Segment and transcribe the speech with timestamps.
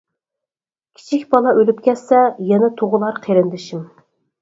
[1.01, 3.89] كىچىك بالا ئۆلۈپ كەتسە يەنە تۇغۇلار قېرىندىشىم!